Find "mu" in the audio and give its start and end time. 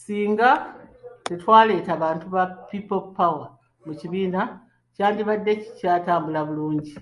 3.84-3.92